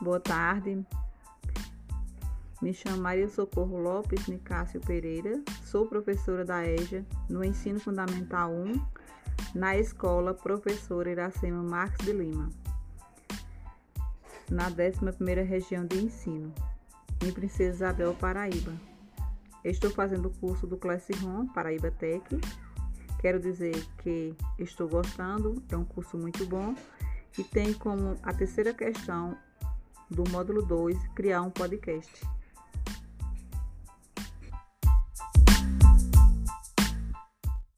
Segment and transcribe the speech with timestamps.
[0.00, 0.86] Boa tarde.
[2.62, 8.80] Me chamo Maria Socorro Lopes Nicásio Pereira, sou professora da EJA no Ensino Fundamental 1,
[9.56, 12.48] na Escola Professora Iracema Marques de Lima,
[14.48, 16.54] na 11ª Região de Ensino,
[17.26, 18.72] em Princesa Isabel, Paraíba.
[19.64, 22.22] Estou fazendo o curso do Classroom Paraíba Tech.
[23.20, 26.72] Quero dizer que estou gostando, é um curso muito bom
[27.36, 29.36] e tem como a terceira questão
[30.10, 32.37] do módulo 2 criar um podcast.